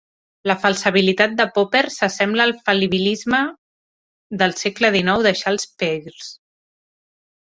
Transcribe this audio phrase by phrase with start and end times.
[0.49, 3.41] La falsabilitat de Popper s'assembla al fal·libilisme
[4.43, 6.31] del segle XIX de Charles Peirce.